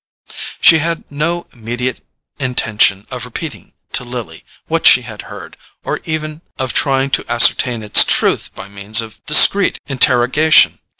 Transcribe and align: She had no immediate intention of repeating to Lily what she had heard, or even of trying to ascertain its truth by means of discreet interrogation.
She 0.59 0.79
had 0.79 1.03
no 1.11 1.45
immediate 1.53 2.03
intention 2.39 3.05
of 3.11 3.23
repeating 3.23 3.73
to 3.93 4.03
Lily 4.03 4.43
what 4.65 4.87
she 4.87 5.03
had 5.03 5.21
heard, 5.29 5.57
or 5.83 6.01
even 6.05 6.41
of 6.57 6.73
trying 6.73 7.11
to 7.11 7.31
ascertain 7.31 7.83
its 7.83 8.03
truth 8.03 8.49
by 8.55 8.67
means 8.67 8.99
of 9.01 9.23
discreet 9.27 9.77
interrogation. 9.85 10.79